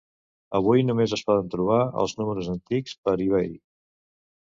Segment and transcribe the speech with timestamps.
[0.59, 3.53] Avui només es poden trobar els números antics per eBay.